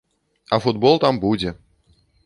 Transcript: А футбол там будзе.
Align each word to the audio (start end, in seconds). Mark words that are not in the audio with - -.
А 0.49 0.59
футбол 0.65 0.97
там 1.05 1.21
будзе. 1.27 1.57